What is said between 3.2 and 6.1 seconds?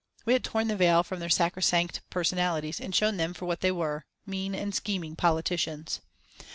for what they were, mean and scheming politicians.